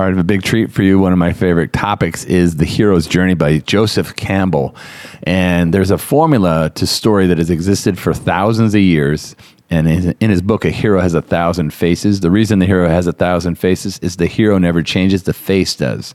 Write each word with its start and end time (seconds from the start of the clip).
All 0.00 0.06
right, 0.06 0.12
I 0.12 0.16
have 0.16 0.18
a 0.18 0.24
big 0.24 0.42
treat 0.42 0.72
for 0.72 0.82
you. 0.82 0.98
One 0.98 1.12
of 1.12 1.18
my 1.18 1.34
favorite 1.34 1.74
topics 1.74 2.24
is 2.24 2.56
The 2.56 2.64
Hero's 2.64 3.06
Journey 3.06 3.34
by 3.34 3.58
Joseph 3.58 4.16
Campbell. 4.16 4.74
And 5.24 5.74
there's 5.74 5.90
a 5.90 5.98
formula 5.98 6.72
to 6.76 6.86
story 6.86 7.26
that 7.26 7.36
has 7.36 7.50
existed 7.50 7.98
for 7.98 8.14
thousands 8.14 8.74
of 8.74 8.80
years. 8.80 9.36
And 9.68 10.16
in 10.18 10.30
his 10.30 10.40
book, 10.40 10.64
A 10.64 10.70
Hero 10.70 11.02
Has 11.02 11.12
a 11.12 11.20
Thousand 11.20 11.74
Faces, 11.74 12.20
the 12.20 12.30
reason 12.30 12.60
the 12.60 12.64
hero 12.64 12.88
has 12.88 13.06
a 13.06 13.12
thousand 13.12 13.56
faces 13.56 13.98
is 13.98 14.16
the 14.16 14.26
hero 14.26 14.56
never 14.56 14.82
changes, 14.82 15.24
the 15.24 15.34
face 15.34 15.76
does. 15.76 16.14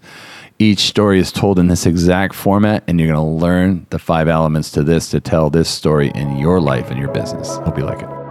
Each 0.58 0.80
story 0.80 1.20
is 1.20 1.32
told 1.32 1.60
in 1.60 1.68
this 1.68 1.86
exact 1.86 2.34
format, 2.34 2.84
and 2.88 3.00
you're 3.00 3.14
going 3.14 3.24
to 3.24 3.46
learn 3.46 3.86
the 3.92 4.00
five 4.00 4.28
elements 4.28 4.72
to 4.72 4.82
this 4.82 5.12
to 5.12 5.20
tell 5.20 5.52
this 5.52 5.70
story 5.70 6.12
in 6.16 6.38
your 6.38 6.60
life 6.60 6.90
and 6.90 7.00
your 7.00 7.12
business. 7.12 7.58
Hope 7.58 7.78
you 7.78 7.86
like 7.86 8.02
it. 8.02 8.25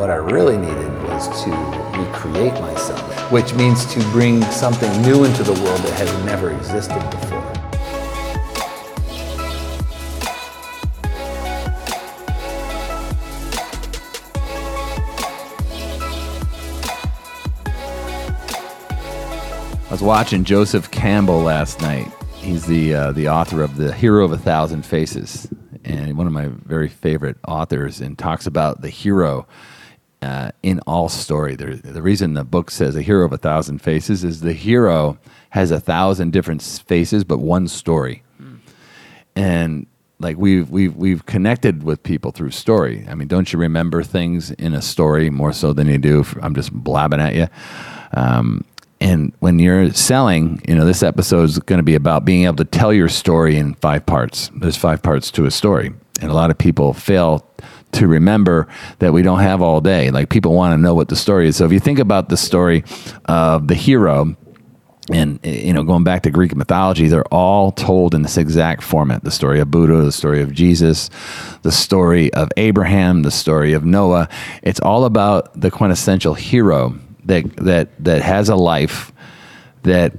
What 0.00 0.08
I 0.08 0.14
really 0.14 0.56
needed 0.56 1.02
was 1.02 1.28
to 1.44 1.50
recreate 2.00 2.54
myself, 2.54 3.30
which 3.30 3.52
means 3.52 3.84
to 3.92 4.00
bring 4.12 4.40
something 4.44 4.90
new 5.02 5.24
into 5.24 5.42
the 5.42 5.52
world 5.52 5.78
that 5.80 5.92
has 5.92 6.24
never 6.24 6.52
existed 6.52 6.98
before. 7.10 7.38
I 19.84 19.90
was 19.90 20.00
watching 20.00 20.44
Joseph 20.44 20.90
Campbell 20.90 21.42
last 21.42 21.82
night. 21.82 22.10
He's 22.36 22.64
the 22.64 22.94
uh, 22.94 23.12
the 23.12 23.28
author 23.28 23.62
of 23.62 23.76
the 23.76 23.92
Hero 23.92 24.24
of 24.24 24.32
a 24.32 24.38
Thousand 24.38 24.86
Faces, 24.86 25.46
and 25.84 26.16
one 26.16 26.26
of 26.26 26.32
my 26.32 26.46
very 26.64 26.88
favorite 26.88 27.36
authors, 27.46 28.00
and 28.00 28.16
talks 28.16 28.46
about 28.46 28.80
the 28.80 28.88
hero 28.88 29.46
uh, 30.22 30.50
in 30.62 30.80
all 30.86 31.08
story. 31.08 31.56
There, 31.56 31.74
the 31.76 32.02
reason 32.02 32.34
the 32.34 32.44
book 32.44 32.70
says 32.70 32.96
a 32.96 33.02
hero 33.02 33.24
of 33.24 33.32
a 33.32 33.38
thousand 33.38 33.78
faces 33.78 34.24
is 34.24 34.40
the 34.40 34.52
hero 34.52 35.18
has 35.50 35.70
a 35.70 35.80
thousand 35.80 36.32
different 36.32 36.62
faces, 36.62 37.24
but 37.24 37.38
one 37.38 37.68
story. 37.68 38.22
And 39.36 39.86
like 40.18 40.36
we've 40.36 40.68
we've 40.70 40.94
we've 40.96 41.24
connected 41.26 41.82
with 41.82 42.02
people 42.02 42.30
through 42.30 42.50
story. 42.50 43.06
I 43.08 43.14
mean, 43.14 43.28
don't 43.28 43.52
you 43.52 43.58
remember 43.58 44.02
things 44.02 44.50
in 44.52 44.74
a 44.74 44.82
story 44.82 45.30
more 45.30 45.52
so 45.52 45.72
than 45.72 45.88
you 45.88 45.98
do? 45.98 46.24
I'm 46.42 46.54
just 46.54 46.72
blabbing 46.72 47.20
at 47.20 47.34
you. 47.34 47.48
Um, 48.12 48.64
and 49.00 49.32
when 49.40 49.58
you're 49.58 49.92
selling, 49.92 50.60
you 50.68 50.74
know, 50.74 50.84
this 50.84 51.02
episode 51.02 51.44
is 51.44 51.58
going 51.60 51.78
to 51.78 51.82
be 51.82 51.94
about 51.94 52.26
being 52.26 52.44
able 52.44 52.56
to 52.56 52.66
tell 52.66 52.92
your 52.92 53.08
story 53.08 53.56
in 53.56 53.74
five 53.76 54.04
parts. 54.04 54.50
There's 54.54 54.76
five 54.76 55.02
parts 55.02 55.30
to 55.32 55.46
a 55.46 55.50
story. 55.50 55.94
And 56.20 56.30
a 56.30 56.34
lot 56.34 56.50
of 56.50 56.58
people 56.58 56.92
fail 56.92 57.46
to 57.92 58.06
remember 58.06 58.68
that 58.98 59.12
we 59.12 59.22
don't 59.22 59.40
have 59.40 59.62
all 59.62 59.80
day. 59.80 60.10
Like 60.10 60.28
people 60.28 60.54
want 60.54 60.72
to 60.72 60.78
know 60.78 60.94
what 60.94 61.08
the 61.08 61.16
story 61.16 61.48
is. 61.48 61.56
So 61.56 61.64
if 61.64 61.72
you 61.72 61.80
think 61.80 61.98
about 61.98 62.28
the 62.28 62.36
story 62.36 62.84
of 63.26 63.68
the 63.68 63.74
hero, 63.74 64.36
and 65.10 65.40
you 65.42 65.72
know 65.72 65.82
going 65.82 66.04
back 66.04 66.22
to 66.22 66.30
greek 66.30 66.54
mythology 66.54 67.08
they're 67.08 67.24
all 67.34 67.72
told 67.72 68.14
in 68.14 68.22
this 68.22 68.36
exact 68.36 68.82
format 68.82 69.24
the 69.24 69.30
story 69.30 69.58
of 69.58 69.70
buddha 69.70 69.96
the 70.02 70.12
story 70.12 70.40
of 70.42 70.52
jesus 70.52 71.10
the 71.62 71.72
story 71.72 72.32
of 72.34 72.48
abraham 72.56 73.22
the 73.22 73.30
story 73.30 73.72
of 73.72 73.84
noah 73.84 74.28
it's 74.62 74.78
all 74.80 75.04
about 75.04 75.58
the 75.58 75.70
quintessential 75.70 76.34
hero 76.34 76.94
that 77.24 77.44
that 77.56 77.88
that 78.02 78.22
has 78.22 78.48
a 78.48 78.56
life 78.56 79.12
that 79.82 80.12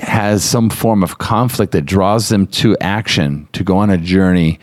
has 0.00 0.44
some 0.44 0.70
form 0.70 1.02
of 1.02 1.18
conflict 1.18 1.72
that 1.72 1.82
draws 1.82 2.28
them 2.28 2.46
to 2.46 2.76
action 2.80 3.48
to 3.52 3.62
go 3.62 3.76
on 3.76 3.90
a 3.90 3.98
journey 3.98 4.58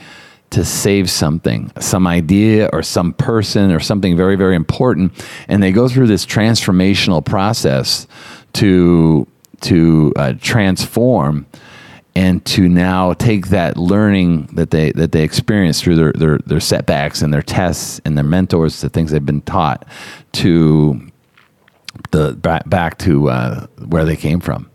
to 0.55 0.63
save 0.63 1.09
something, 1.09 1.69
some 1.81 2.07
idea 2.07 2.69
or 2.71 2.81
some 2.81 3.11
person 3.11 3.71
or 3.71 3.79
something 3.81 4.15
very, 4.15 4.37
very 4.37 4.55
important. 4.55 5.11
And 5.49 5.61
they 5.61 5.73
go 5.73 5.89
through 5.89 6.07
this 6.07 6.25
transformational 6.25 7.25
process 7.25 8.07
to, 8.53 9.27
to 9.61 10.13
uh, 10.15 10.33
transform 10.39 11.45
and 12.15 12.45
to 12.45 12.69
now 12.69 13.11
take 13.11 13.47
that 13.47 13.75
learning 13.75 14.45
that 14.53 14.71
they 14.71 14.93
that 14.93 15.11
they 15.11 15.23
experience 15.23 15.81
through 15.81 15.95
their, 15.95 16.13
their, 16.13 16.37
their 16.45 16.61
setbacks 16.61 17.21
and 17.21 17.33
their 17.33 17.41
tests 17.41 17.99
and 18.05 18.17
their 18.17 18.23
mentors, 18.23 18.79
the 18.79 18.87
things 18.87 19.11
they've 19.11 19.25
been 19.25 19.41
taught, 19.41 19.85
to 20.31 21.11
the 22.11 22.31
back, 22.31 22.69
back 22.69 22.97
to 22.99 23.29
uh, 23.29 23.67
where 23.89 24.05
they 24.05 24.15
came 24.15 24.39
from. 24.39 24.69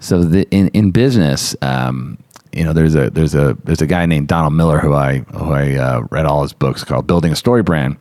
So 0.00 0.22
the, 0.22 0.46
in 0.50 0.68
in 0.68 0.90
business, 0.90 1.56
um, 1.62 2.18
you 2.56 2.64
know, 2.64 2.72
there's 2.72 2.94
a 2.94 3.10
there's 3.10 3.34
a 3.34 3.56
there's 3.64 3.82
a 3.82 3.86
guy 3.86 4.06
named 4.06 4.28
Donald 4.28 4.54
Miller 4.54 4.78
who 4.78 4.94
I 4.94 5.18
who 5.18 5.52
I 5.52 5.74
uh, 5.74 6.00
read 6.10 6.24
all 6.24 6.42
his 6.42 6.54
books 6.54 6.84
called 6.84 7.06
Building 7.06 7.30
a 7.30 7.36
Story 7.36 7.62
Brand, 7.62 7.96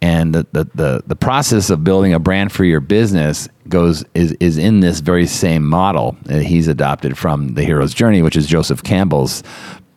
and 0.00 0.32
the, 0.32 0.46
the 0.52 0.64
the 0.74 1.02
the 1.06 1.16
process 1.16 1.70
of 1.70 1.82
building 1.82 2.14
a 2.14 2.20
brand 2.20 2.52
for 2.52 2.64
your 2.64 2.80
business 2.80 3.48
goes 3.68 4.04
is 4.14 4.32
is 4.38 4.58
in 4.58 4.78
this 4.78 5.00
very 5.00 5.26
same 5.26 5.64
model 5.64 6.16
that 6.22 6.44
he's 6.44 6.68
adopted 6.68 7.18
from 7.18 7.54
the 7.54 7.64
hero's 7.64 7.92
journey, 7.92 8.22
which 8.22 8.36
is 8.36 8.46
Joseph 8.46 8.84
Campbell's 8.84 9.42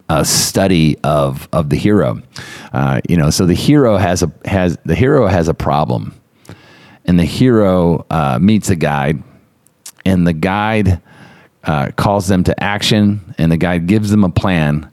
uh, 0.10 0.24
study 0.24 0.98
of 1.04 1.48
of 1.54 1.70
the 1.70 1.78
hero. 1.78 2.20
Uh, 2.74 3.00
you 3.08 3.16
know, 3.16 3.30
so 3.30 3.46
the 3.46 3.54
hero 3.54 3.98
has 3.98 4.24
a 4.24 4.32
has 4.46 4.76
the 4.86 4.96
hero 4.96 5.28
has 5.28 5.48
a 5.48 5.54
problem, 5.54 6.20
and 7.06 7.20
the 7.20 7.26
hero 7.26 8.08
uh, 8.10 8.40
meets 8.42 8.72
a 8.72 8.76
guide, 8.76 9.22
and 10.04 10.26
the 10.26 10.34
guide 10.34 11.00
uh, 11.64 11.92
calls 11.96 12.28
them 12.28 12.44
to 12.44 12.64
action, 12.64 13.36
and 13.38 13.52
the 13.52 13.58
guide 13.58 13.88
gives 13.88 14.10
them 14.10 14.24
a 14.24 14.30
plan 14.30 14.90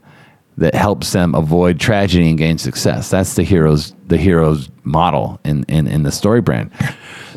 that 0.57 0.75
helps 0.75 1.11
them 1.11 1.33
avoid 1.33 1.79
tragedy 1.79 2.29
and 2.29 2.37
gain 2.37 2.57
success. 2.57 3.09
That's 3.09 3.35
the 3.35 3.43
hero's 3.43 3.93
the 4.07 4.17
hero's 4.17 4.69
model 4.83 5.39
in, 5.43 5.63
in, 5.63 5.87
in 5.87 6.03
the 6.03 6.11
story 6.11 6.41
brand. 6.41 6.71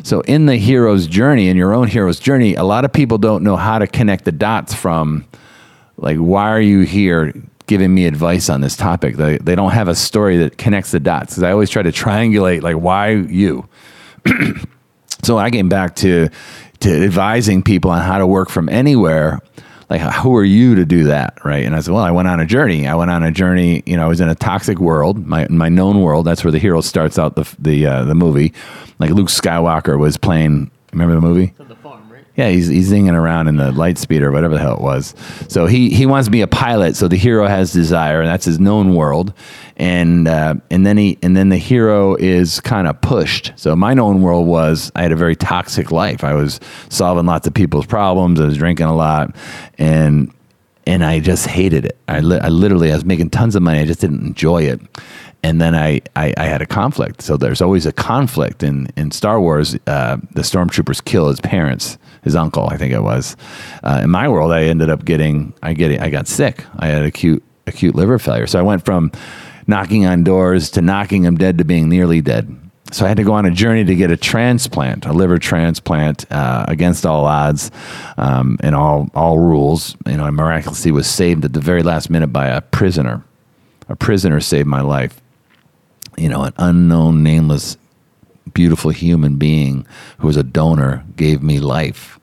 So 0.03 0.21
in 0.21 0.45
the 0.45 0.57
hero's 0.57 1.07
journey, 1.07 1.47
in 1.47 1.57
your 1.57 1.73
own 1.73 1.87
hero's 1.87 2.19
journey, 2.19 2.55
a 2.55 2.63
lot 2.63 2.85
of 2.85 2.93
people 2.93 3.17
don't 3.17 3.43
know 3.43 3.55
how 3.55 3.79
to 3.79 3.87
connect 3.87 4.25
the 4.25 4.31
dots 4.31 4.73
from 4.73 5.25
like 5.97 6.17
why 6.17 6.49
are 6.51 6.61
you 6.61 6.81
here 6.81 7.33
giving 7.67 7.95
me 7.95 8.05
advice 8.05 8.49
on 8.49 8.61
this 8.61 8.75
topic? 8.75 9.15
They 9.15 9.37
they 9.37 9.55
don't 9.55 9.71
have 9.71 9.87
a 9.87 9.95
story 9.95 10.37
that 10.37 10.57
connects 10.57 10.91
the 10.91 10.99
dots. 10.99 11.33
Because 11.33 11.43
I 11.43 11.51
always 11.51 11.69
try 11.69 11.81
to 11.81 11.91
triangulate 11.91 12.61
like 12.61 12.75
why 12.75 13.11
you. 13.11 13.67
so 15.25 15.37
I 15.37 15.49
came 15.49 15.69
back 15.69 15.95
to 15.97 16.29
to 16.81 17.03
advising 17.03 17.63
people 17.63 17.91
on 17.91 18.01
how 18.01 18.17
to 18.17 18.27
work 18.27 18.49
from 18.49 18.69
anywhere 18.69 19.39
like 19.89 20.01
who 20.01 20.35
are 20.35 20.43
you 20.43 20.75
to 20.75 20.85
do 20.85 21.05
that? 21.05 21.37
Right? 21.45 21.63
And 21.65 21.75
i 21.75 21.79
said 21.79 21.93
well 21.93 22.03
i 22.03 22.11
went 22.11 22.27
on 22.27 22.39
a 22.39 22.45
journey. 22.45 22.87
I 22.87 22.95
went 22.95 23.11
on 23.11 23.23
a 23.23 23.31
journey 23.31 23.83
you 23.85 23.97
know 23.97 24.05
i 24.05 24.07
was 24.07 24.21
in 24.21 24.29
a 24.29 24.35
toxic 24.35 24.79
world 24.79 25.25
my 25.25 25.47
my 25.49 25.69
known 25.69 26.01
world. 26.01 26.25
That's 26.25 26.43
where 26.43 26.51
the 26.51 26.59
hero 26.59 26.81
starts 26.81 27.19
out 27.19 27.35
the 27.35 27.55
the 27.59 27.85
uh, 27.85 28.03
the 28.03 28.15
movie. 28.15 28.53
Like 28.99 29.11
luke 29.11 29.27
skywalker 29.27 29.99
was 29.99 30.17
playing 30.17 30.71
remember 30.91 31.15
the 31.15 31.21
movie 31.21 31.53
yeah, 32.35 32.49
he's 32.49 32.67
he's 32.67 32.91
zinging 32.91 33.13
around 33.13 33.47
in 33.47 33.55
the 33.55 33.71
light 33.71 33.97
speed 33.97 34.21
or 34.21 34.31
whatever 34.31 34.55
the 34.55 34.59
hell 34.59 34.75
it 34.75 34.81
was. 34.81 35.15
So 35.47 35.67
he 35.67 35.89
he 35.89 36.05
wants 36.05 36.27
to 36.27 36.31
be 36.31 36.41
a 36.41 36.47
pilot. 36.47 36.95
So 36.95 37.07
the 37.07 37.15
hero 37.15 37.47
has 37.47 37.71
desire, 37.71 38.19
and 38.19 38.29
that's 38.29 38.45
his 38.45 38.59
known 38.59 38.93
world. 38.93 39.33
And 39.77 40.27
uh, 40.27 40.55
and 40.69 40.85
then 40.85 40.97
he 40.97 41.17
and 41.23 41.35
then 41.35 41.49
the 41.49 41.57
hero 41.57 42.15
is 42.15 42.59
kind 42.59 42.87
of 42.87 42.99
pushed. 43.01 43.53
So 43.55 43.75
my 43.75 43.93
known 43.93 44.21
world 44.21 44.47
was 44.47 44.91
I 44.95 45.03
had 45.03 45.13
a 45.13 45.15
very 45.15 45.35
toxic 45.35 45.91
life. 45.91 46.23
I 46.23 46.33
was 46.33 46.59
solving 46.89 47.25
lots 47.25 47.47
of 47.47 47.53
people's 47.53 47.85
problems. 47.85 48.39
I 48.41 48.45
was 48.45 48.57
drinking 48.57 48.87
a 48.87 48.95
lot, 48.95 49.33
and 49.77 50.33
and 50.85 51.05
I 51.05 51.19
just 51.21 51.47
hated 51.47 51.85
it. 51.85 51.97
I, 52.07 52.19
li- 52.19 52.39
I 52.39 52.49
literally 52.49 52.91
I 52.91 52.95
was 52.95 53.05
making 53.05 53.29
tons 53.29 53.55
of 53.55 53.63
money. 53.63 53.79
I 53.79 53.85
just 53.85 54.01
didn't 54.01 54.25
enjoy 54.25 54.63
it. 54.63 54.81
And 55.41 55.61
then 55.61 55.75
I, 55.75 56.01
I, 56.15 56.33
I 56.37 56.45
had 56.45 56.63
a 56.63 56.65
conflict. 56.65 57.21
So 57.21 57.37
there's 57.37 57.61
always 57.61 57.85
a 57.85 57.93
conflict 57.93 58.61
in 58.61 58.89
in 58.97 59.11
Star 59.11 59.39
Wars. 59.39 59.75
Uh, 59.87 60.17
the 60.33 60.41
stormtroopers 60.41 61.03
kill 61.03 61.29
his 61.29 61.39
parents 61.39 61.97
his 62.25 62.35
uncle, 62.35 62.67
I 62.69 62.75
think 62.75 62.91
it 62.91 63.01
was. 63.01 63.37
Uh, 63.83 64.01
in 64.03 64.09
my 64.09 64.27
world, 64.27 64.51
I 64.51 64.63
ended 64.63 64.89
up 64.89 65.05
getting 65.05 65.53
I 65.63 65.73
get 65.73 66.01
I 66.01 66.09
got 66.09 66.27
sick. 66.27 66.65
I 66.77 66.87
had 66.87 67.05
acute 67.05 67.43
acute 67.67 67.95
liver 67.95 68.19
failure. 68.19 68.47
So 68.47 68.59
I 68.59 68.63
went 68.63 68.83
from 68.83 69.11
knocking 69.67 70.05
on 70.05 70.23
doors 70.23 70.71
to 70.71 70.81
knocking 70.81 71.21
them 71.21 71.37
dead 71.37 71.59
to 71.59 71.63
being 71.63 71.87
nearly 71.87 72.21
dead. 72.21 72.53
So 72.91 73.05
I 73.05 73.07
had 73.07 73.17
to 73.17 73.23
go 73.23 73.33
on 73.33 73.45
a 73.45 73.51
journey 73.51 73.83
to 73.83 73.95
get 73.95 74.11
a 74.11 74.17
transplant, 74.17 75.05
a 75.05 75.13
liver 75.13 75.39
transplant, 75.39 76.31
uh, 76.31 76.65
against 76.67 77.05
all 77.05 77.25
odds 77.25 77.71
um, 78.17 78.57
and 78.61 78.75
all 78.75 79.09
all 79.13 79.39
rules. 79.39 79.95
You 80.07 80.17
know, 80.17 80.25
I 80.25 80.31
miraculously 80.31 80.91
was 80.91 81.07
saved 81.07 81.45
at 81.45 81.53
the 81.53 81.61
very 81.61 81.83
last 81.83 82.09
minute 82.09 82.27
by 82.27 82.47
a 82.47 82.61
prisoner. 82.61 83.23
A 83.87 83.95
prisoner 83.95 84.39
saved 84.39 84.67
my 84.67 84.81
life. 84.81 85.21
You 86.17 86.29
know, 86.29 86.43
an 86.43 86.53
unknown, 86.57 87.23
nameless 87.23 87.77
beautiful 88.53 88.91
human 88.91 89.35
being 89.35 89.85
who 90.19 90.27
was 90.27 90.37
a 90.37 90.43
donor 90.43 91.03
gave 91.15 91.41
me 91.41 91.59
life. 91.59 92.19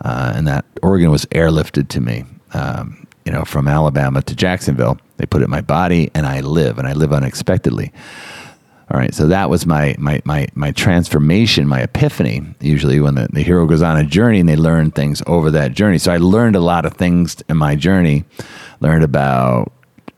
Uh, 0.00 0.32
and 0.34 0.46
that 0.46 0.64
organ 0.82 1.10
was 1.10 1.26
airlifted 1.26 1.88
to 1.88 2.00
me, 2.00 2.24
um, 2.54 3.06
you 3.24 3.32
know, 3.32 3.44
from 3.44 3.66
Alabama 3.66 4.22
to 4.22 4.34
Jacksonville. 4.34 4.98
They 5.16 5.26
put 5.26 5.42
it 5.42 5.46
in 5.46 5.50
my 5.50 5.60
body, 5.60 6.10
and 6.14 6.26
I 6.26 6.40
live, 6.40 6.78
and 6.78 6.86
I 6.86 6.92
live 6.92 7.12
unexpectedly. 7.12 7.92
All 8.90 8.98
right, 8.98 9.12
so 9.12 9.26
that 9.26 9.50
was 9.50 9.66
my 9.66 9.94
my 9.98 10.22
my 10.24 10.46
my 10.54 10.70
transformation, 10.70 11.68
my 11.68 11.80
epiphany. 11.82 12.42
Usually, 12.60 13.00
when 13.00 13.16
the, 13.16 13.28
the 13.30 13.42
hero 13.42 13.66
goes 13.66 13.82
on 13.82 13.98
a 13.98 14.04
journey 14.04 14.40
and 14.40 14.48
they 14.48 14.56
learn 14.56 14.92
things 14.92 15.22
over 15.26 15.50
that 15.50 15.72
journey. 15.72 15.98
So 15.98 16.10
I 16.10 16.16
learned 16.16 16.56
a 16.56 16.60
lot 16.60 16.86
of 16.86 16.94
things 16.94 17.42
in 17.50 17.58
my 17.58 17.76
journey. 17.76 18.24
Learned 18.80 19.04
about 19.04 19.72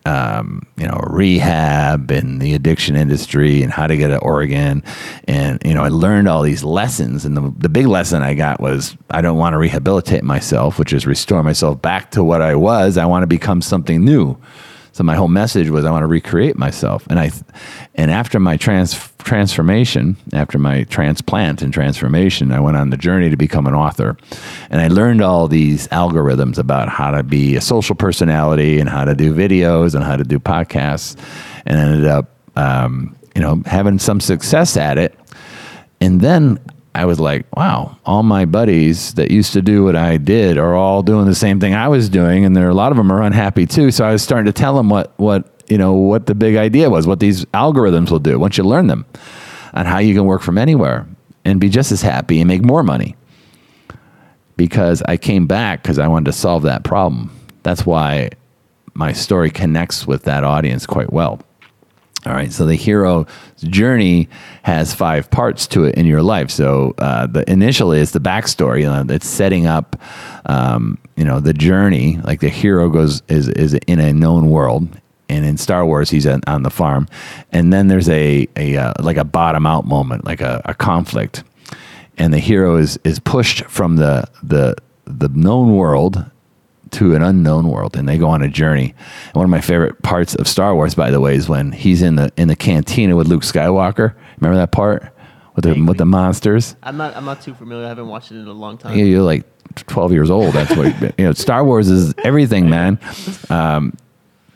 um, 0.07 0.67
you 0.77 0.87
know, 0.87 0.99
rehab 1.09 2.11
and 2.11 2.41
the 2.41 2.55
addiction 2.55 2.97
industry 2.97 3.63
and 3.63 3.73
how 3.73 3.87
to 3.87 3.97
get 3.97 4.09
to 4.09 4.19
Oregon. 4.19 4.83
And, 5.25 5.61
you 5.65 5.75
know, 5.75 5.85
I 5.85 5.89
learned 5.89 6.29
all 6.29 6.43
these 6.43 6.65
lessons. 6.65 7.25
And 7.25 7.37
the, 7.37 7.53
the 7.59 7.69
big 7.69 7.87
lesson 7.87 8.23
I 8.23 8.35
got 8.35 8.61
was 8.61 8.97
I 9.11 9.21
don't 9.21 9.39
want 9.39 9.55
to 9.55 9.59
rehabilitate 9.59 10.25
myself, 10.25 10.79
which 10.79 10.93
is 10.93 11.07
restore 11.07 11.43
myself 11.43 11.81
back 11.83 12.11
to 12.13 12.25
what 12.25 12.43
I 12.43 12.55
was. 12.55 12.97
I 12.97 13.07
want 13.07 13.23
to 13.23 13.27
become 13.27 13.61
something 13.63 14.05
new. 14.05 14.37
So 14.93 15.05
my 15.05 15.15
whole 15.15 15.29
message 15.29 15.71
was 15.71 15.85
I 15.85 15.91
want 15.91 16.03
to 16.03 16.07
recreate 16.07 16.57
myself. 16.57 17.07
And 17.09 17.19
I, 17.19 17.31
and 17.95 18.11
after 18.11 18.41
my 18.41 18.57
trans, 18.57 18.95
transformation, 19.19 20.17
after 20.33 20.59
my 20.59 20.85
transplant 20.85 21.63
and 21.63 21.73
transformation, 21.73 22.53
I 22.53 22.61
went 22.61 22.77
on 22.77 22.91
the 22.91 22.97
journey 22.97 23.31
to 23.31 23.37
become 23.37 23.67
an 23.67 23.75
author. 23.75 24.17
And 24.71 24.81
I 24.81 24.89
learned 24.89 25.23
all 25.23 25.49
these 25.49 25.89
algorithms 25.89 26.59
about 26.59 26.89
how 26.89 27.11
to 27.13 27.23
be 27.23 27.57
a 27.57 27.61
social 27.61 27.95
personality 27.95 28.81
and 28.81 28.89
how 28.89 29.05
to 29.05 29.15
do 29.15 29.35
videos 29.35 29.95
and 29.95 30.05
how 30.05 30.17
to 30.17 30.25
do 30.25 30.39
podcasts, 30.39 31.17
and 31.67 31.79
ended 31.79 32.07
up, 32.07 32.31
um, 32.57 33.17
you 33.35 33.43
know, 33.43 33.63
having 33.67 33.99
some 33.99 34.21
success 34.21 34.77
at 34.77 34.99
it. 34.99 35.17
And 36.01 36.21
then 36.21 36.59
I 36.95 37.05
was 37.05 37.21
like, 37.21 37.47
wow, 37.57 37.97
all 38.05 38.23
my 38.23 38.45
buddies 38.45 39.15
that 39.15 39.31
used 39.31 39.53
to 39.53 39.63
do 39.63 39.85
what 39.85 39.95
I 39.95 40.17
did 40.17 40.59
are 40.59 40.75
all 40.75 41.03
doing 41.03 41.27
the 41.27 41.35
same 41.35 41.61
thing 41.61 41.75
I 41.75 41.89
was 41.89 42.09
doing, 42.09 42.45
and 42.45 42.57
there 42.57 42.67
are 42.67 42.71
a 42.71 42.75
lot 42.75 42.91
of 42.91 42.97
them 42.97 43.13
are 43.13 43.23
unhappy 43.23 43.67
too. 43.67 43.91
So 43.91 44.05
I 44.05 44.13
was 44.13 44.23
starting 44.23 44.47
to 44.47 44.53
tell 44.53 44.77
them 44.77 44.89
what 44.89 45.13
what 45.19 45.63
you 45.69 45.79
know 45.79 45.93
what 45.93 46.27
the 46.27 46.35
big 46.35 46.57
idea 46.57 46.91
was, 46.91 47.07
what 47.07 47.21
these 47.21 47.45
algorithms 47.47 48.11
will 48.11 48.19
do 48.19 48.39
once 48.39 48.59
you 48.59 48.65
learn 48.65 48.89
them, 48.89 49.07
and 49.73 49.87
how 49.87 49.99
you 49.99 50.15
can 50.15 50.25
work 50.25 50.43
from 50.43 50.59
anywhere 50.59 51.07
and 51.45 51.61
be 51.61 51.69
just 51.69 51.93
as 51.93 52.03
happy 52.03 52.41
and 52.41 52.49
make 52.49 52.63
more 52.63 52.83
money. 52.83 53.17
Because 54.57 55.01
I 55.03 55.17
came 55.17 55.47
back 55.47 55.83
because 55.83 55.99
I 55.99 56.09
wanted 56.09 56.27
to 56.27 56.33
solve 56.33 56.65
that 56.65 56.85
problem. 56.85 57.31
That's 57.63 57.87
why 57.87 58.31
my 58.95 59.13
story 59.13 59.51
connects 59.51 60.07
with 60.07 60.25
that 60.25 60.45
audience 60.45 60.87
quite 60.87 61.13
well. 61.13 61.41
All 62.27 62.35
right, 62.35 62.53
so 62.53 62.67
the 62.67 62.75
hero's 62.75 63.27
journey 63.63 64.29
has 64.63 64.95
five 64.95 65.31
parts 65.31 65.67
to 65.69 65.85
it 65.85 65.95
in 65.95 66.05
your 66.05 66.23
life. 66.23 66.51
So 66.51 66.95
uh, 66.99 67.27
the 67.27 67.51
initially 67.51 67.99
is 67.99 68.13
the 68.13 68.21
backstory. 68.21 68.81
You 68.81 68.87
know, 68.87 69.07
it's 69.09 69.27
setting 69.27 69.67
up, 69.67 69.99
um, 70.45 70.99
you 71.17 71.25
know, 71.25 71.41
the 71.41 71.55
journey. 71.55 72.19
Like 72.19 72.41
the 72.41 72.51
hero 72.51 72.91
goes 72.91 73.23
is 73.29 73.49
is 73.49 73.73
in 73.87 74.01
a 74.01 74.13
known 74.13 74.51
world, 74.51 74.89
and 75.31 75.47
in 75.47 75.57
Star 75.57 75.87
Wars 75.87 76.11
he's 76.11 76.27
on, 76.27 76.43
on 76.47 76.63
the 76.63 76.71
farm, 76.71 77.09
and 77.53 77.73
then 77.73 77.89
there's 77.89 78.11
a 78.11 78.47
a 78.55 78.77
uh, 78.77 78.93
like 79.01 79.17
a 79.17 79.25
bottom 79.25 79.65
out 79.65 79.87
moment, 79.87 80.27
like 80.27 80.43
a, 80.43 80.61
a 80.67 80.75
conflict, 80.75 81.43
and 82.19 82.35
the 82.35 82.39
hero 82.39 82.77
is 82.77 82.99
is 83.03 83.19
pushed 83.19 83.65
from 83.65 83.97
the 83.97 84.29
the 84.43 84.77
the 85.07 85.29
known 85.29 85.75
world 85.75 86.31
to 86.93 87.15
an 87.15 87.23
unknown 87.23 87.69
world 87.69 87.97
and 87.97 88.09
they 88.09 88.19
go 88.19 88.29
on 88.29 88.43
a 88.43 88.49
journey. 88.49 88.95
And 89.27 89.35
one 89.35 89.45
of 89.45 89.51
my 89.51 89.61
favorite 89.61 90.03
parts 90.03 90.35
of 90.35 90.49
Star 90.49 90.75
Wars, 90.75 90.95
by 90.95 91.11
the 91.11 91.21
way, 91.21 91.35
is 91.37 91.49
when 91.49 91.73
he's 91.73 92.03
in 92.03 92.17
the 92.17 92.33
in 92.37 92.49
the 92.49 92.57
cantina 92.57 93.17
with 93.17 93.29
Luke 93.29 93.43
Skywalker. 93.43 94.15
Remember 94.41 94.57
that 94.59 94.73
part 94.73 95.13
with 95.55 95.65
the 95.65 95.81
with 95.83 95.99
the 95.99 96.05
monsters? 96.07 96.77
I'm 96.83 96.97
not. 96.97 97.17
I'm 97.17 97.25
not 97.25 97.43
too 97.43 97.55
familiar. 97.55 97.85
I 97.87 97.89
haven't 97.89 98.09
watched 98.09 98.33
it 98.33 98.37
in 98.37 98.47
a 98.47 98.53
long 98.53 98.79
time. 98.79 98.97
Yeah, 98.97 99.05
You're 99.05 99.23
like 99.23 99.45
12 99.87 100.13
years 100.13 100.31
old. 100.31 100.55
That's 100.55 100.75
what 100.77 101.19
you 101.19 101.25
know. 101.27 101.33
Star 101.33 101.65
Wars 101.65 101.89
is 101.89 102.15
everything, 102.25 102.69
man. 102.69 102.99
Um, 103.51 103.95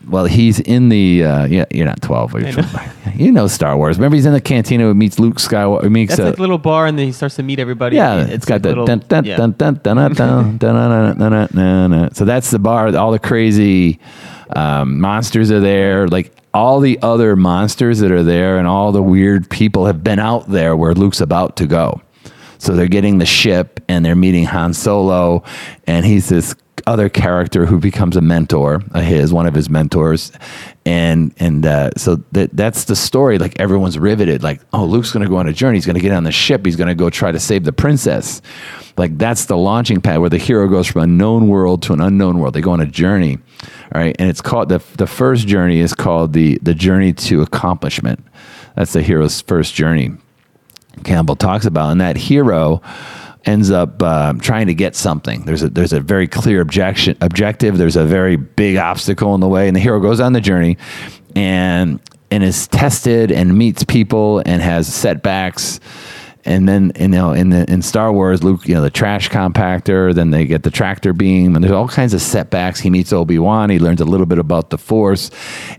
well, 0.07 0.27
he's 0.27 0.61
in 0.61 0.89
the. 0.91 1.25
Uh, 1.25 1.45
yeah, 1.47 1.65
you're 1.71 1.87
not 1.87 2.03
12. 2.03 2.33
you're- 2.41 2.53
You 3.17 3.33
know 3.33 3.47
Star 3.47 3.77
Wars. 3.77 3.97
Remember, 3.99 4.17
he's 4.17 4.27
in 4.27 4.33
the 4.33 4.41
cantina. 4.41 4.85
Who 4.85 4.95
meets 4.95 5.19
Luke 5.19 5.37
Skywalker. 5.37 5.91
Meets 5.91 6.11
That's 6.17 6.21
uh, 6.21 6.31
like 6.31 6.39
little 6.39 6.59
bar, 6.59 6.87
and 6.87 6.99
then 6.99 7.07
he 7.07 7.13
starts 7.13 7.37
to 7.37 7.43
meet 7.43 7.59
everybody. 7.59 7.97
yeah, 7.97 8.23
It- 8.23 8.31
it's 8.31 8.45
got 8.47 8.55
like 8.57 8.63
the 8.63 8.69
little- 8.71 8.87
dun, 8.87 9.03
dun, 9.09 9.25
yeah. 9.25 9.37
dun, 9.37 9.53
dun, 9.53 9.75
dun, 9.83 9.97
dun, 9.97 10.15
dun, 10.15 10.59
dun, 10.59 10.59
dun, 10.59 11.19
dun, 11.19 11.31
dun, 11.31 11.49
dun, 11.55 11.91
dun. 11.91 12.15
So 12.15 12.25
that's 12.25 12.51
the 12.51 12.59
bar. 12.59 12.95
All 12.97 13.13
the 13.13 13.19
crazy 13.19 13.99
um, 14.55 15.01
monsters 15.01 15.51
are 15.51 15.61
there. 15.61 16.07
Like 16.09 16.35
all 16.53 16.81
the 16.81 16.99
other 17.03 17.35
monsters 17.37 17.99
that 18.01 18.11
are 18.13 18.23
there, 18.23 18.59
and 18.59 18.67
all 18.69 18.93
the 18.93 19.03
weird 19.03 19.49
people 19.51 19.87
have 19.87 20.05
been 20.05 20.19
out 20.19 20.49
there 20.49 20.77
where 20.77 20.95
Luke's 20.95 21.21
about 21.21 21.57
to 21.57 21.67
go. 21.67 22.01
So 22.59 22.75
they're 22.75 22.87
getting 22.89 23.19
the 23.19 23.27
ship, 23.27 23.81
and 23.89 24.05
they're 24.05 24.15
meeting 24.15 24.45
Han 24.45 24.73
Solo, 24.73 25.43
and 25.87 26.07
he's 26.07 26.29
this 26.29 26.55
other 26.87 27.09
character 27.09 27.67
who 27.67 27.79
becomes 27.79 28.17
a 28.17 28.21
mentor 28.21 28.83
of 28.93 29.03
his, 29.03 29.33
one 29.33 29.47
of 29.47 29.55
his 29.55 29.71
mentors, 29.71 30.33
and 30.85 31.35
and 31.39 31.65
uh, 31.65 31.91
so 31.97 32.17
that 32.33 32.55
that's 32.57 32.85
the 32.85 32.97
story. 32.97 33.39
Like 33.39 33.59
everyone's 33.61 33.99
riveted. 33.99 34.43
Like, 34.43 34.61
oh, 34.73 34.85
Luke's 34.85 35.13
to 35.13 35.29
go 35.29 35.37
on 35.37 35.49
a 35.49 35.53
journey. 35.53 35.77
He's 35.77 35.87
to 35.87 36.01
get 36.01 36.13
on 36.13 36.25
the 36.25 36.33
ship. 36.33 36.65
He's 36.65 36.77
to 36.77 36.95
go 36.95 37.11
try 37.11 37.33
to 37.33 37.41
save 37.41 37.65
the 37.65 37.73
princess. 37.73 38.43
Like 38.97 39.19
that's 39.19 39.47
the 39.47 39.57
launching 39.57 40.01
pad 40.01 40.21
where 40.21 40.31
the 40.31 40.39
hero 40.39 40.69
goes 40.69 40.87
from 40.87 41.03
a 41.03 41.07
known 41.07 41.49
world 41.49 41.83
to 41.85 41.93
an 41.93 42.01
unknown 42.01 42.39
world. 42.39 42.55
They 42.55 42.61
go 42.61 42.73
on 42.73 42.81
a 42.81 42.87
journey, 42.87 43.39
all 43.95 44.01
right. 44.01 44.15
And 44.19 44.29
it's 44.29 44.41
called 44.41 44.69
the 44.69 44.83
the 44.97 45.07
first 45.07 45.47
journey 45.49 45.81
is 45.81 45.95
called 45.95 46.33
the 46.33 46.59
the 46.63 46.75
journey 46.75 47.13
to 47.13 47.43
accomplishment. 47.43 48.25
That's 48.77 48.93
the 48.93 49.03
hero's 49.03 49.41
first 49.41 49.75
journey. 49.75 50.13
Campbell 51.03 51.37
talks 51.37 51.67
about, 51.67 51.91
and 51.91 52.01
that 52.01 52.17
hero 52.17 52.81
ends 53.47 53.71
up 53.71 54.03
um, 54.03 54.41
trying 54.41 54.67
to 54.67 54.75
get 54.75 54.97
something. 54.97 55.43
There's 55.43 55.63
a 55.63 55.69
there's 55.69 55.93
a 55.93 56.01
very 56.01 56.27
clear 56.27 56.61
objection 56.61 57.17
objective. 57.21 57.79
There's 57.79 57.97
a 57.97 58.05
very 58.05 58.37
big 58.37 58.77
obstacle 58.77 59.35
in 59.35 59.41
the 59.41 59.49
way, 59.49 59.67
and 59.69 59.77
the 59.77 59.81
hero 59.81 60.01
goes 60.01 60.21
on 60.21 60.33
the 60.33 60.41
journey, 60.41 60.79
and 61.37 62.01
and 62.31 62.43
is 62.43 62.67
tested 62.69 63.31
and 63.31 63.57
meets 63.57 63.85
people 63.85 64.43
and 64.45 64.61
has 64.61 64.93
setbacks. 64.93 65.81
And 66.47 66.69
then 66.69 66.93
you 66.99 67.09
know 67.09 67.33
in 67.33 67.51
the 67.51 67.71
in 67.71 67.81
Star 67.81 68.13
Wars, 68.13 68.43
Luke, 68.43 68.69
you 68.69 68.75
know 68.75 68.83
the 68.83 68.91
trash 68.91 69.31
compactor. 69.31 70.15
Then 70.15 70.31
they 70.31 70.45
get 70.45 70.63
the 70.63 70.71
tractor 70.71 71.15
beam, 71.15 71.55
and 71.55 71.65
there's 71.65 71.73
all 71.73 71.89
kinds 71.89 72.13
of 72.13 72.21
setbacks. 72.21 72.81
He 72.81 72.91
meets 72.91 73.13
Obi 73.15 73.39
Wan. 73.39 73.71
He 73.71 73.79
learns 73.79 74.03
a 74.03 74.05
little 74.05 74.27
bit 74.27 74.39
about 74.39 74.69
the 74.69 74.77
Force, 74.77 75.31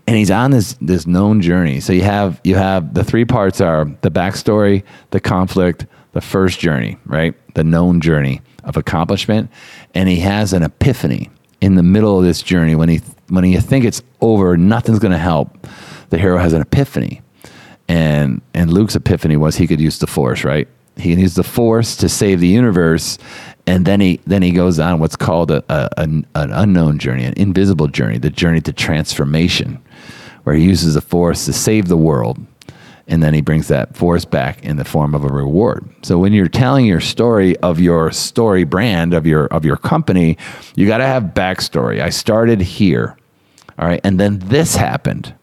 and 0.07 0.15
he's 0.15 0.31
on 0.31 0.51
this 0.51 0.73
this 0.81 1.05
known 1.05 1.41
journey. 1.41 1.81
So 1.81 1.93
you 1.93 2.01
have 2.01 2.41
you 2.43 2.55
have 2.55 2.95
the 2.95 3.03
three 3.03 3.25
parts 3.25 3.61
are 3.61 3.85
the 4.01 4.09
backstory, 4.09 4.83
the 5.11 5.19
conflict, 5.19 5.85
the 6.15 6.21
first 6.21 6.59
journey, 6.59 6.97
right? 7.05 7.35
The 7.53 7.63
known 7.63 8.01
journey 8.01 8.41
of 8.63 8.75
accomplishment, 8.75 9.51
and 9.93 10.09
he 10.09 10.21
has 10.21 10.51
an 10.53 10.63
epiphany 10.63 11.29
in 11.61 11.75
the 11.75 11.83
middle 11.83 12.17
of 12.17 12.25
this 12.25 12.41
journey 12.41 12.73
when 12.73 12.89
he 12.89 13.01
when 13.29 13.45
you 13.45 13.61
think 13.61 13.85
it's 13.85 14.01
over, 14.21 14.57
nothing's 14.57 14.99
going 14.99 15.11
to 15.11 15.17
help. 15.17 15.67
The 16.09 16.17
hero 16.17 16.37
has 16.37 16.53
an 16.53 16.61
epiphany 16.61 17.21
and 17.87 18.41
and 18.53 18.71
Luke's 18.71 18.95
epiphany 18.95 19.37
was 19.37 19.55
he 19.55 19.67
could 19.67 19.79
use 19.79 19.99
the 19.99 20.07
force, 20.07 20.43
right? 20.43 20.67
He 20.97 21.11
can 21.11 21.19
use 21.19 21.35
the 21.35 21.43
force 21.43 21.95
to 21.97 22.09
save 22.09 22.39
the 22.39 22.47
universe, 22.47 23.17
and 23.67 23.85
then 23.85 23.99
he 23.99 24.21
then 24.25 24.41
he 24.41 24.51
goes 24.51 24.79
on 24.79 24.99
what's 24.99 25.15
called 25.15 25.51
a, 25.51 25.63
a 25.69 25.89
an, 25.97 26.25
an 26.35 26.51
unknown 26.51 26.99
journey, 26.99 27.25
an 27.25 27.33
invisible 27.37 27.87
journey, 27.87 28.17
the 28.17 28.29
journey 28.29 28.61
to 28.61 28.73
transformation, 28.73 29.81
where 30.43 30.55
he 30.55 30.63
uses 30.63 30.93
the 30.93 31.01
force 31.01 31.45
to 31.45 31.53
save 31.53 31.87
the 31.87 31.97
world, 31.97 32.39
and 33.07 33.21
then 33.21 33.33
he 33.33 33.41
brings 33.41 33.67
that 33.67 33.95
force 33.95 34.25
back 34.25 34.63
in 34.63 34.77
the 34.77 34.85
form 34.85 35.13
of 35.13 35.23
a 35.23 35.27
reward. 35.27 35.87
So 36.03 36.17
when 36.17 36.33
you're 36.33 36.47
telling 36.47 36.85
your 36.85 37.01
story 37.01 37.55
of 37.57 37.79
your 37.79 38.11
story 38.11 38.63
brand 38.63 39.13
of 39.13 39.25
your 39.25 39.45
of 39.47 39.65
your 39.65 39.77
company, 39.77 40.37
you 40.75 40.87
got 40.87 40.97
to 40.97 41.07
have 41.07 41.23
backstory. 41.35 42.01
I 42.01 42.09
started 42.09 42.61
here, 42.61 43.17
all 43.77 43.87
right, 43.87 44.01
and 44.03 44.19
then 44.19 44.39
this 44.39 44.75
happened 44.75 45.33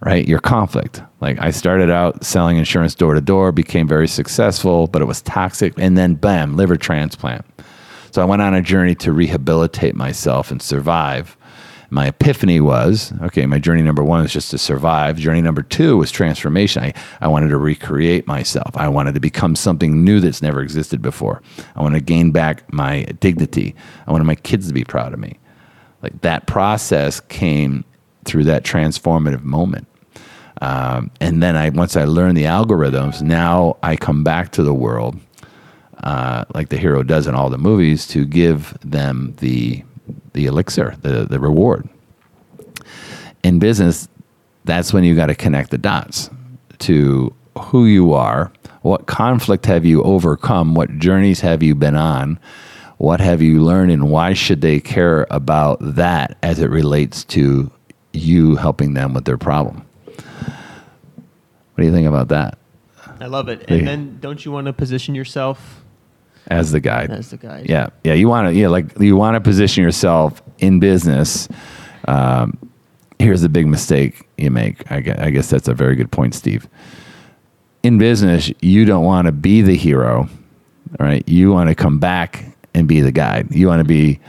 right? 0.00 0.28
Your 0.28 0.38
conflict. 0.38 1.02
Like 1.20 1.40
I 1.40 1.50
started 1.50 1.90
out 1.90 2.24
selling 2.24 2.58
insurance 2.58 2.94
door 2.94 3.14
to 3.14 3.20
door, 3.20 3.50
became 3.50 3.88
very 3.88 4.08
successful, 4.08 4.86
but 4.86 5.02
it 5.02 5.06
was 5.06 5.22
toxic. 5.22 5.74
And 5.78 5.96
then 5.96 6.14
bam, 6.14 6.56
liver 6.56 6.76
transplant. 6.76 7.44
So 8.12 8.22
I 8.22 8.24
went 8.24 8.40
on 8.40 8.54
a 8.54 8.62
journey 8.62 8.94
to 8.96 9.12
rehabilitate 9.12 9.94
myself 9.94 10.50
and 10.50 10.62
survive. 10.62 11.36
My 11.90 12.08
epiphany 12.08 12.60
was 12.60 13.12
okay, 13.22 13.46
my 13.46 13.58
journey 13.58 13.82
number 13.82 14.02
one 14.02 14.24
is 14.24 14.32
just 14.32 14.50
to 14.50 14.58
survive. 14.58 15.18
Journey 15.18 15.42
number 15.42 15.62
two 15.62 15.96
was 15.96 16.10
transformation. 16.10 16.82
I, 16.82 16.94
I 17.20 17.28
wanted 17.28 17.48
to 17.48 17.58
recreate 17.58 18.26
myself. 18.26 18.76
I 18.76 18.88
wanted 18.88 19.14
to 19.14 19.20
become 19.20 19.54
something 19.56 20.04
new 20.04 20.20
that's 20.20 20.42
never 20.42 20.60
existed 20.60 21.00
before. 21.02 21.42
I 21.74 21.82
want 21.82 21.94
to 21.94 22.00
gain 22.00 22.32
back 22.32 22.72
my 22.72 23.04
dignity. 23.20 23.74
I 24.06 24.12
wanted 24.12 24.24
my 24.24 24.34
kids 24.34 24.68
to 24.68 24.74
be 24.74 24.84
proud 24.84 25.12
of 25.12 25.18
me. 25.18 25.38
Like 26.02 26.20
that 26.22 26.46
process 26.46 27.20
came 27.20 27.84
through 28.24 28.44
that 28.44 28.64
transformative 28.64 29.42
moment. 29.42 29.86
Um, 30.60 31.10
and 31.20 31.42
then 31.42 31.56
I 31.56 31.68
once 31.70 31.96
I 31.96 32.04
learned 32.04 32.36
the 32.36 32.44
algorithms, 32.44 33.22
now 33.22 33.76
I 33.82 33.96
come 33.96 34.24
back 34.24 34.52
to 34.52 34.62
the 34.62 34.74
world 34.74 35.18
uh, 36.02 36.44
like 36.54 36.68
the 36.68 36.76
hero 36.76 37.02
does 37.02 37.26
in 37.26 37.34
all 37.34 37.50
the 37.50 37.58
movies 37.58 38.06
to 38.08 38.24
give 38.24 38.76
them 38.82 39.34
the 39.38 39.82
the 40.32 40.46
elixir, 40.46 40.96
the 41.02 41.24
the 41.24 41.40
reward. 41.40 41.88
In 43.42 43.58
business, 43.58 44.08
that's 44.64 44.92
when 44.92 45.04
you 45.04 45.14
got 45.14 45.26
to 45.26 45.34
connect 45.34 45.70
the 45.70 45.78
dots 45.78 46.30
to 46.78 47.34
who 47.58 47.86
you 47.86 48.12
are, 48.12 48.52
what 48.82 49.06
conflict 49.06 49.66
have 49.66 49.84
you 49.84 50.02
overcome, 50.02 50.74
what 50.74 50.98
journeys 50.98 51.40
have 51.40 51.62
you 51.62 51.74
been 51.74 51.94
on, 51.94 52.38
what 52.98 53.20
have 53.20 53.40
you 53.40 53.62
learned, 53.62 53.92
and 53.92 54.10
why 54.10 54.32
should 54.32 54.60
they 54.60 54.80
care 54.80 55.26
about 55.30 55.78
that 55.80 56.36
as 56.42 56.58
it 56.58 56.70
relates 56.70 57.24
to 57.24 57.70
you 58.12 58.56
helping 58.56 58.94
them 58.94 59.14
with 59.14 59.24
their 59.24 59.38
problem. 59.38 59.84
What 60.14 61.82
do 61.82 61.84
you 61.84 61.92
think 61.92 62.08
about 62.08 62.28
that 62.28 62.58
I 63.20 63.26
love 63.26 63.48
it. 63.48 63.64
And 63.68 63.86
then 63.86 64.18
don't 64.20 64.44
you 64.44 64.52
want 64.52 64.66
to 64.66 64.72
position 64.72 65.14
yourself 65.14 65.82
as 66.48 66.72
the 66.72 66.80
guide? 66.80 67.10
as 67.10 67.30
the 67.30 67.36
guy? 67.36 67.64
Yeah, 67.66 67.88
yeah. 68.04 68.14
You 68.14 68.28
want 68.28 68.48
to, 68.48 68.54
yeah, 68.54 68.68
like 68.68 68.98
you 68.98 69.16
want 69.16 69.34
to 69.34 69.40
position 69.40 69.82
yourself 69.82 70.42
in 70.58 70.80
business, 70.80 71.48
um, 72.08 72.58
here's 73.18 73.42
the 73.42 73.48
big 73.48 73.66
mistake 73.66 74.28
you 74.36 74.50
make. 74.50 74.90
I 74.90 75.00
guess, 75.00 75.18
I 75.18 75.30
guess 75.30 75.50
that's 75.50 75.68
a 75.68 75.74
very 75.74 75.96
good 75.96 76.10
point, 76.10 76.34
Steve. 76.34 76.68
In 77.82 77.98
business, 77.98 78.50
you 78.60 78.84
don't 78.84 79.04
want 79.04 79.26
to 79.26 79.32
be 79.32 79.62
the 79.62 79.76
hero, 79.76 80.28
all 80.98 81.06
right? 81.06 81.26
You 81.28 81.52
want 81.52 81.68
to 81.68 81.74
come 81.74 81.98
back 81.98 82.44
and 82.74 82.88
be 82.88 83.00
the 83.00 83.12
guide. 83.12 83.54
You 83.54 83.68
want 83.68 83.80
to 83.80 83.84
be 83.84 84.20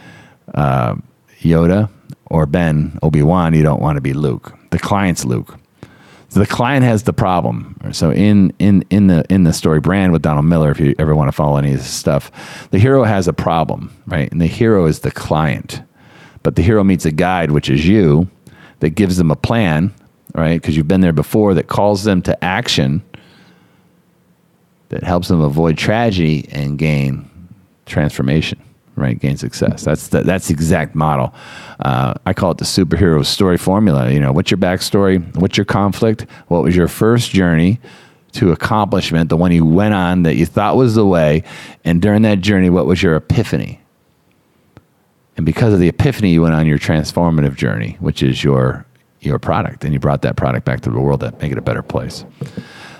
uh, 0.53 0.95
Yoda 1.41 1.89
or 2.25 2.45
Ben, 2.45 2.97
Obi 3.01 3.23
Wan. 3.23 3.53
You 3.53 3.63
don't 3.63 3.81
want 3.81 3.97
to 3.97 4.01
be 4.01 4.13
Luke. 4.13 4.53
The 4.71 4.79
client's 4.79 5.25
Luke. 5.25 5.57
The 6.31 6.45
client 6.45 6.83
has 6.83 7.03
the 7.03 7.13
problem. 7.13 7.79
So 7.91 8.11
in 8.11 8.53
in 8.59 8.83
in 8.89 9.07
the 9.07 9.25
in 9.29 9.43
the 9.43 9.53
story 9.53 9.79
brand 9.79 10.11
with 10.11 10.21
Donald 10.21 10.45
Miller, 10.45 10.71
if 10.71 10.79
you 10.79 10.93
ever 10.99 11.15
want 11.15 11.29
to 11.29 11.31
follow 11.31 11.57
any 11.57 11.71
of 11.71 11.77
this 11.79 11.89
stuff, 11.89 12.67
the 12.69 12.79
hero 12.79 13.03
has 13.03 13.27
a 13.27 13.33
problem, 13.33 13.91
right? 14.05 14.31
And 14.31 14.41
the 14.41 14.47
hero 14.47 14.85
is 14.85 14.99
the 14.99 15.11
client, 15.11 15.81
but 16.43 16.55
the 16.55 16.61
hero 16.61 16.83
meets 16.83 17.05
a 17.05 17.11
guide, 17.11 17.51
which 17.51 17.69
is 17.69 17.87
you, 17.87 18.29
that 18.81 18.91
gives 18.91 19.17
them 19.17 19.31
a 19.31 19.35
plan, 19.35 19.93
right? 20.35 20.61
Because 20.61 20.75
you've 20.75 20.87
been 20.87 21.01
there 21.01 21.13
before, 21.13 21.53
that 21.53 21.67
calls 21.67 22.03
them 22.03 22.21
to 22.23 22.43
action, 22.43 23.01
that 24.89 25.03
helps 25.03 25.29
them 25.29 25.41
avoid 25.41 25.77
tragedy 25.77 26.47
and 26.51 26.77
gain 26.77 27.29
transformation 27.85 28.61
right? 28.97 29.19
Gain 29.19 29.37
success. 29.37 29.83
That's 29.83 30.07
the, 30.07 30.21
that's 30.21 30.47
the 30.47 30.53
exact 30.53 30.95
model. 30.95 31.33
Uh, 31.79 32.15
I 32.25 32.33
call 32.33 32.51
it 32.51 32.57
the 32.57 32.65
superhero 32.65 33.25
story 33.25 33.57
formula. 33.57 34.11
You 34.11 34.19
know, 34.19 34.31
what's 34.31 34.51
your 34.51 34.57
backstory? 34.57 35.35
What's 35.37 35.57
your 35.57 35.65
conflict? 35.65 36.25
What 36.47 36.63
was 36.63 36.75
your 36.75 36.87
first 36.87 37.31
journey 37.31 37.79
to 38.33 38.51
accomplishment? 38.51 39.29
The 39.29 39.37
one 39.37 39.51
you 39.51 39.65
went 39.65 39.93
on 39.93 40.23
that 40.23 40.35
you 40.35 40.45
thought 40.45 40.75
was 40.75 40.95
the 40.95 41.05
way, 41.05 41.43
and 41.85 42.01
during 42.01 42.23
that 42.23 42.41
journey, 42.41 42.69
what 42.69 42.85
was 42.85 43.01
your 43.01 43.15
epiphany? 43.15 43.79
And 45.37 45.45
because 45.45 45.73
of 45.73 45.79
the 45.79 45.87
epiphany, 45.87 46.31
you 46.31 46.41
went 46.41 46.55
on 46.55 46.65
your 46.65 46.79
transformative 46.79 47.55
journey, 47.55 47.97
which 47.99 48.23
is 48.23 48.43
your 48.43 48.85
your 49.19 49.39
product, 49.39 49.83
and 49.83 49.93
you 49.93 49.99
brought 49.99 50.21
that 50.21 50.35
product 50.35 50.65
back 50.65 50.81
to 50.81 50.89
the 50.89 50.99
world 50.99 51.21
that 51.21 51.41
make 51.41 51.51
it 51.51 51.57
a 51.57 51.61
better 51.61 51.81
place. 51.81 52.25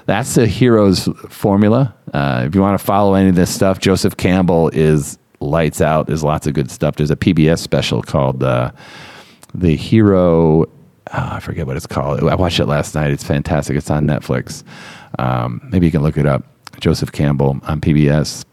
That's 0.08 0.36
the 0.36 0.48
hero's 0.48 1.10
formula. 1.30 1.94
Uh, 2.14 2.46
if 2.48 2.56
you 2.56 2.62
want 2.62 2.80
to 2.80 2.84
follow 2.84 3.14
any 3.14 3.30
of 3.30 3.36
this 3.36 3.54
stuff, 3.54 3.80
Joseph 3.80 4.16
Campbell 4.16 4.70
is 4.70 5.18
lights 5.40 5.82
out. 5.82 6.08
There's 6.08 6.24
lots 6.24 6.48
of 6.48 6.54
good 6.54 6.72
stuff. 6.72 6.96
There's 6.96 7.12
a 7.12 7.16
PBS 7.16 7.60
special 7.60 8.02
called 8.02 8.44
uh, 8.44 8.72
The 9.54 9.76
Hero. 9.76 10.64
Oh, 10.64 10.70
I 11.14 11.40
forget 11.40 11.68
what 11.68 11.78
it's 11.78 11.88
called. 11.88 12.24
I 12.24 12.36
watched 12.36 12.60
it 12.60 12.66
last 12.66 12.96
night. 12.96 13.12
It's 13.12 13.24
fantastic. 13.24 13.76
It's 13.78 13.90
on 13.90 14.06
Netflix. 14.06 14.64
Um, 15.20 15.62
maybe 15.72 15.86
you 15.86 15.92
can 15.92 16.02
look 16.04 16.18
it 16.18 16.26
up. 16.26 16.44
Joseph 16.80 17.12
Campbell 17.12 17.60
on 17.64 17.82
PBS. 17.82 18.44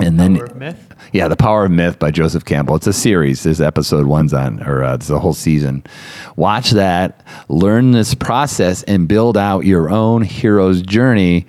And 0.00 0.18
then, 0.18 0.36
Power 0.36 0.44
of 0.44 0.56
Myth? 0.56 0.94
yeah, 1.12 1.28
The 1.28 1.36
Power 1.36 1.64
of 1.64 1.70
Myth 1.70 1.98
by 1.98 2.10
Joseph 2.10 2.44
Campbell. 2.44 2.76
It's 2.76 2.86
a 2.86 2.92
series. 2.92 3.42
There's 3.42 3.60
episode 3.60 4.06
one's 4.06 4.32
on, 4.32 4.62
or 4.62 4.82
uh, 4.82 4.94
it's 4.94 5.10
a 5.10 5.18
whole 5.18 5.34
season. 5.34 5.84
Watch 6.36 6.70
that, 6.70 7.24
learn 7.48 7.92
this 7.92 8.14
process, 8.14 8.82
and 8.84 9.06
build 9.06 9.36
out 9.36 9.60
your 9.60 9.90
own 9.90 10.22
hero's 10.22 10.82
journey 10.82 11.46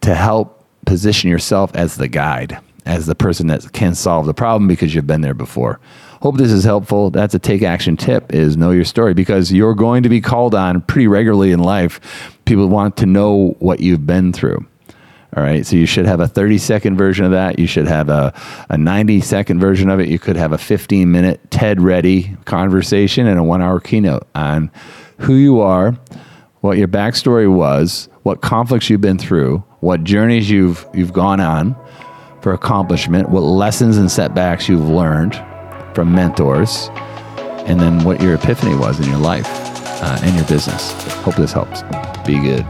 to 0.00 0.14
help 0.14 0.64
position 0.86 1.30
yourself 1.30 1.74
as 1.74 1.96
the 1.96 2.08
guide 2.08 2.58
as 2.86 3.06
the 3.06 3.14
person 3.14 3.46
that 3.48 3.72
can 3.72 3.94
solve 3.94 4.26
the 4.26 4.34
problem 4.34 4.68
because 4.68 4.94
you've 4.94 5.06
been 5.06 5.20
there 5.20 5.34
before. 5.34 5.80
Hope 6.20 6.36
this 6.36 6.52
is 6.52 6.64
helpful. 6.64 7.10
That's 7.10 7.34
a 7.34 7.38
take 7.38 7.62
action 7.62 7.96
tip 7.96 8.32
is 8.32 8.56
know 8.56 8.70
your 8.70 8.84
story 8.84 9.14
because 9.14 9.52
you're 9.52 9.74
going 9.74 10.02
to 10.02 10.08
be 10.08 10.20
called 10.20 10.54
on 10.54 10.80
pretty 10.82 11.06
regularly 11.06 11.52
in 11.52 11.60
life. 11.60 12.00
People 12.44 12.68
want 12.68 12.96
to 12.98 13.06
know 13.06 13.56
what 13.58 13.80
you've 13.80 14.06
been 14.06 14.32
through. 14.32 14.66
All 15.36 15.42
right. 15.42 15.66
So 15.66 15.76
you 15.76 15.86
should 15.86 16.06
have 16.06 16.20
a 16.20 16.28
30 16.28 16.58
second 16.58 16.96
version 16.96 17.24
of 17.24 17.32
that. 17.32 17.58
You 17.58 17.66
should 17.66 17.88
have 17.88 18.08
a, 18.08 18.32
a 18.70 18.78
90 18.78 19.20
second 19.20 19.58
version 19.58 19.90
of 19.90 19.98
it. 19.98 20.08
You 20.08 20.18
could 20.18 20.36
have 20.36 20.52
a 20.52 20.58
15 20.58 21.10
minute 21.10 21.50
TED 21.50 21.80
ready 21.80 22.36
conversation 22.44 23.26
and 23.26 23.38
a 23.38 23.42
one 23.42 23.60
hour 23.60 23.80
keynote 23.80 24.28
on 24.34 24.70
who 25.18 25.34
you 25.34 25.60
are, 25.60 25.92
what 26.60 26.78
your 26.78 26.88
backstory 26.88 27.52
was, 27.52 28.08
what 28.22 28.42
conflicts 28.42 28.88
you've 28.88 29.00
been 29.00 29.18
through, 29.18 29.58
what 29.80 30.04
journeys 30.04 30.48
you've, 30.48 30.86
you've 30.94 31.12
gone 31.12 31.40
on 31.40 31.76
for 32.44 32.52
accomplishment, 32.52 33.30
what 33.30 33.40
lessons 33.40 33.96
and 33.96 34.12
setbacks 34.12 34.68
you've 34.68 34.86
learned 34.86 35.34
from 35.94 36.12
mentors, 36.14 36.90
and 37.64 37.80
then 37.80 38.04
what 38.04 38.20
your 38.20 38.34
epiphany 38.34 38.74
was 38.76 39.00
in 39.00 39.08
your 39.08 39.18
life 39.18 39.48
uh, 39.48 40.18
and 40.22 40.36
your 40.36 40.46
business. 40.46 40.92
Hope 41.22 41.36
this 41.36 41.52
helps. 41.52 41.80
Be 42.26 42.38
good. 42.38 42.66